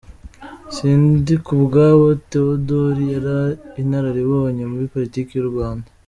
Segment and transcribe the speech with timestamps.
[0.75, 3.35] Sindikubwabo Tewodori yari
[3.81, 5.87] inararibonye muri politiki y’u Rwanda.